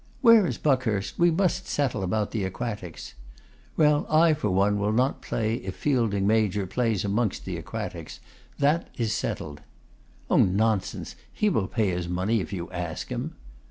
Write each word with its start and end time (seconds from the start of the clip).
'Where 0.21 0.47
is 0.47 0.57
Buckhurst? 0.57 1.19
We 1.19 1.29
must 1.29 1.67
settle 1.67 2.01
about 2.01 2.31
the 2.31 2.43
Aquatics.' 2.43 3.13
'Well, 3.77 4.07
I 4.09 4.33
for 4.33 4.49
one 4.49 4.79
will 4.79 4.91
not 4.91 5.21
play 5.21 5.57
if 5.57 5.75
Fielding 5.75 6.25
major 6.25 6.65
plays 6.65 7.05
amongst 7.05 7.45
the 7.45 7.55
Aquatics. 7.57 8.19
That 8.57 8.87
is 8.97 9.13
settled.' 9.13 9.61
'Oh! 10.27 10.37
nonsense; 10.37 11.15
he 11.31 11.49
will 11.49 11.67
pay 11.67 11.89
his 11.89 12.07
money 12.09 12.41
if 12.41 12.51
you 12.51 12.71
ask 12.71 13.09
him. 13.09 13.35